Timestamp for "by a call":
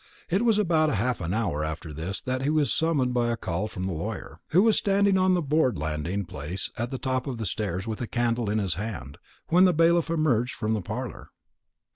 3.13-3.67